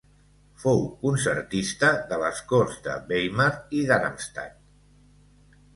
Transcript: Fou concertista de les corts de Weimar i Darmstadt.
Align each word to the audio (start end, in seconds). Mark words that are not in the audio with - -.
Fou 0.61 0.79
concertista 1.03 1.91
de 2.13 2.19
les 2.23 2.41
corts 2.53 2.81
de 2.89 2.97
Weimar 3.13 3.49
i 3.83 3.87
Darmstadt. 3.93 4.61